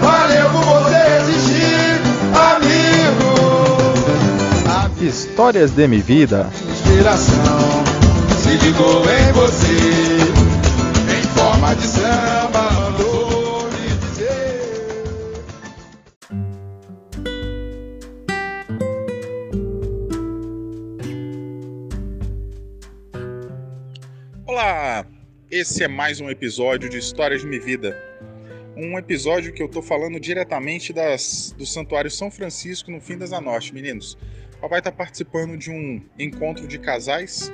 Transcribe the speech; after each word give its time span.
Valeu 0.00 0.50
por 0.50 0.64
você 0.64 1.00
existir, 1.20 2.00
amigo. 2.54 3.34
Histórias 5.00 5.72
de 5.72 5.88
minha 5.88 6.02
vida. 6.02 6.48
Inspiração 6.70 7.84
se 8.40 8.50
ligou 8.50 9.02
em 9.10 9.32
você. 9.32 10.18
Em 11.12 11.22
forma 11.36 11.74
de 11.74 11.86
samba. 11.88 12.74
Olá! 24.46 25.13
Esse 25.56 25.84
é 25.84 25.86
mais 25.88 26.20
um 26.20 26.28
episódio 26.28 26.88
de 26.88 26.98
Histórias 26.98 27.42
de 27.42 27.46
Minha 27.46 27.60
Vida. 27.60 27.96
Um 28.76 28.98
episódio 28.98 29.52
que 29.52 29.62
eu 29.62 29.68
tô 29.68 29.80
falando 29.80 30.18
diretamente 30.18 30.92
das, 30.92 31.54
do 31.56 31.64
Santuário 31.64 32.10
São 32.10 32.28
Francisco 32.28 32.90
no 32.90 33.00
Fim 33.00 33.16
das 33.16 33.32
Anorte, 33.32 33.72
meninos. 33.72 34.18
O 34.56 34.62
papai 34.62 34.82
tá 34.82 34.90
participando 34.90 35.56
de 35.56 35.70
um 35.70 36.02
encontro 36.18 36.66
de 36.66 36.76
casais 36.76 37.52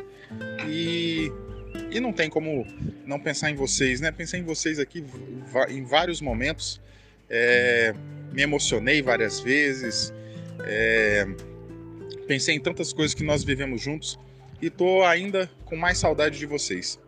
e, 0.66 1.30
e 1.90 2.00
não 2.00 2.10
tem 2.10 2.30
como 2.30 2.66
não 3.04 3.20
pensar 3.20 3.50
em 3.50 3.54
vocês, 3.54 4.00
né? 4.00 4.10
Pensei 4.10 4.40
em 4.40 4.44
vocês 4.44 4.78
aqui 4.78 5.04
em 5.68 5.84
vários 5.84 6.22
momentos. 6.22 6.80
É, 7.28 7.92
me 8.32 8.40
emocionei 8.40 9.02
várias 9.02 9.40
vezes. 9.40 10.10
é, 10.64 11.26
pensei 12.26 12.54
em 12.54 12.60
tantas 12.60 12.94
coisas 12.94 13.12
que 13.12 13.22
nós 13.22 13.44
vivemos 13.44 13.82
juntos 13.82 14.18
e 14.62 14.70
tô 14.70 15.02
ainda 15.02 15.50
com 15.66 15.76
mais 15.76 15.98
saudade 15.98 16.38
de 16.38 16.46
vocês. 16.46 16.98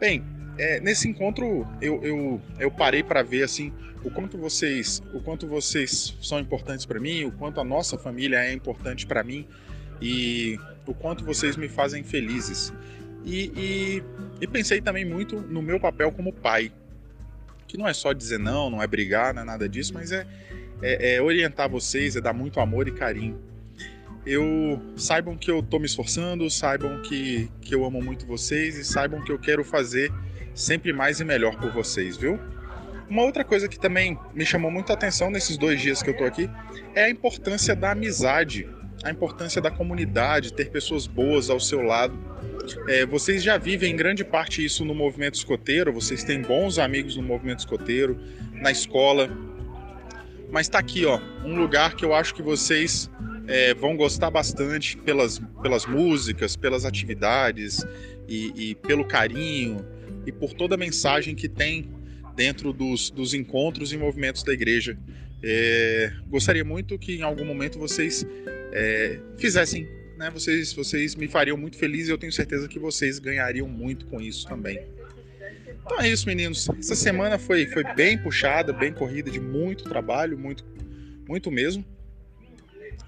Bem, 0.00 0.24
é, 0.56 0.80
nesse 0.80 1.06
encontro 1.06 1.68
eu, 1.78 2.02
eu, 2.02 2.40
eu 2.58 2.70
parei 2.70 3.02
para 3.02 3.22
ver 3.22 3.42
assim 3.42 3.70
o 4.02 4.10
quanto 4.10 4.38
vocês 4.38 5.02
o 5.12 5.20
quanto 5.20 5.46
vocês 5.46 6.16
são 6.22 6.40
importantes 6.40 6.86
para 6.86 6.98
mim, 6.98 7.24
o 7.24 7.32
quanto 7.32 7.60
a 7.60 7.64
nossa 7.64 7.98
família 7.98 8.38
é 8.38 8.50
importante 8.50 9.06
para 9.06 9.22
mim 9.22 9.46
e 10.00 10.58
o 10.86 10.94
quanto 10.94 11.22
vocês 11.22 11.54
me 11.54 11.68
fazem 11.68 12.02
felizes. 12.02 12.72
E, 13.26 13.52
e, 13.54 14.02
e 14.40 14.46
pensei 14.46 14.80
também 14.80 15.04
muito 15.04 15.38
no 15.38 15.60
meu 15.60 15.78
papel 15.78 16.10
como 16.10 16.32
pai, 16.32 16.72
que 17.68 17.76
não 17.76 17.86
é 17.86 17.92
só 17.92 18.14
dizer 18.14 18.38
não, 18.38 18.70
não 18.70 18.82
é 18.82 18.86
brigar, 18.86 19.34
não 19.34 19.42
é 19.42 19.44
nada 19.44 19.68
disso, 19.68 19.92
mas 19.92 20.10
é, 20.10 20.26
é, 20.80 21.16
é 21.16 21.22
orientar 21.22 21.68
vocês, 21.68 22.16
é 22.16 22.22
dar 22.22 22.32
muito 22.32 22.58
amor 22.58 22.88
e 22.88 22.92
carinho 22.92 23.38
eu 24.26 24.80
saibam 24.96 25.36
que 25.36 25.50
eu 25.50 25.62
tô 25.62 25.78
me 25.78 25.86
esforçando, 25.86 26.48
saibam 26.50 27.00
que, 27.02 27.50
que 27.60 27.74
eu 27.74 27.84
amo 27.84 28.02
muito 28.02 28.26
vocês 28.26 28.76
e 28.76 28.84
saibam 28.84 29.22
que 29.22 29.32
eu 29.32 29.38
quero 29.38 29.64
fazer 29.64 30.12
sempre 30.54 30.92
mais 30.92 31.20
e 31.20 31.24
melhor 31.24 31.58
por 31.58 31.72
vocês, 31.72 32.16
viu? 32.16 32.38
Uma 33.08 33.22
outra 33.22 33.42
coisa 33.42 33.66
que 33.66 33.78
também 33.78 34.18
me 34.34 34.44
chamou 34.44 34.70
muita 34.70 34.92
atenção 34.92 35.30
nesses 35.30 35.56
dois 35.56 35.80
dias 35.80 36.02
que 36.02 36.10
eu 36.10 36.16
tô 36.16 36.24
aqui 36.24 36.48
é 36.94 37.04
a 37.04 37.10
importância 37.10 37.74
da 37.74 37.90
amizade, 37.90 38.68
a 39.02 39.10
importância 39.10 39.60
da 39.60 39.70
comunidade, 39.70 40.52
ter 40.52 40.70
pessoas 40.70 41.06
boas 41.06 41.50
ao 41.50 41.58
seu 41.58 41.82
lado. 41.82 42.16
É, 42.88 43.04
vocês 43.06 43.42
já 43.42 43.58
vivem 43.58 43.92
em 43.92 43.96
grande 43.96 44.24
parte 44.24 44.64
isso 44.64 44.84
no 44.84 44.94
movimento 44.94 45.34
escoteiro, 45.34 45.92
vocês 45.92 46.22
têm 46.22 46.42
bons 46.42 46.78
amigos 46.78 47.16
no 47.16 47.22
movimento 47.22 47.60
escoteiro, 47.60 48.16
na 48.52 48.70
escola. 48.70 49.28
Mas 50.52 50.68
tá 50.68 50.78
aqui, 50.78 51.04
ó, 51.04 51.20
um 51.44 51.56
lugar 51.56 51.94
que 51.96 52.04
eu 52.04 52.14
acho 52.14 52.34
que 52.34 52.42
vocês 52.42 53.10
é, 53.50 53.74
vão 53.74 53.96
gostar 53.96 54.30
bastante 54.30 54.96
pelas, 54.96 55.40
pelas 55.60 55.84
músicas, 55.84 56.54
pelas 56.54 56.84
atividades 56.84 57.84
e, 58.28 58.52
e 58.70 58.74
pelo 58.76 59.04
carinho 59.04 59.84
e 60.24 60.30
por 60.30 60.54
toda 60.54 60.76
a 60.76 60.78
mensagem 60.78 61.34
que 61.34 61.48
tem 61.48 61.90
dentro 62.36 62.72
dos, 62.72 63.10
dos 63.10 63.34
encontros 63.34 63.92
e 63.92 63.96
movimentos 63.96 64.44
da 64.44 64.52
igreja. 64.52 64.96
É, 65.42 66.12
gostaria 66.28 66.64
muito 66.64 66.96
que 66.96 67.16
em 67.16 67.22
algum 67.22 67.44
momento 67.44 67.76
vocês 67.76 68.24
é, 68.72 69.18
fizessem, 69.36 69.88
né? 70.16 70.30
Vocês, 70.30 70.72
vocês 70.72 71.16
me 71.16 71.26
fariam 71.26 71.56
muito 71.56 71.76
feliz 71.76 72.06
e 72.06 72.12
eu 72.12 72.18
tenho 72.18 72.32
certeza 72.32 72.68
que 72.68 72.78
vocês 72.78 73.18
ganhariam 73.18 73.66
muito 73.66 74.06
com 74.06 74.20
isso 74.20 74.46
também. 74.46 74.80
Então 75.84 76.00
é 76.00 76.08
isso, 76.08 76.24
meninos. 76.24 76.68
Essa 76.78 76.94
semana 76.94 77.36
foi, 77.36 77.66
foi 77.66 77.82
bem 77.94 78.16
puxada, 78.16 78.72
bem 78.72 78.92
corrida, 78.92 79.28
de 79.28 79.40
muito 79.40 79.84
trabalho, 79.84 80.38
muito, 80.38 80.64
muito 81.26 81.50
mesmo 81.50 81.84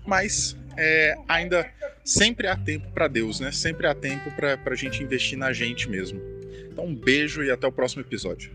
mas 0.06 0.56
é, 0.76 1.14
ainda 1.28 1.68
sempre 2.04 2.46
há 2.46 2.56
tempo 2.56 2.90
para 2.92 3.08
Deus, 3.08 3.40
né? 3.40 3.52
Sempre 3.52 3.86
há 3.86 3.94
tempo 3.94 4.30
para 4.32 4.58
a 4.64 4.74
gente 4.74 5.02
investir 5.02 5.38
na 5.38 5.52
gente 5.52 5.88
mesmo. 5.88 6.20
Então, 6.70 6.86
um 6.86 6.94
beijo 6.94 7.42
e 7.42 7.50
até 7.50 7.66
o 7.66 7.72
próximo 7.72 8.02
episódio. 8.02 8.50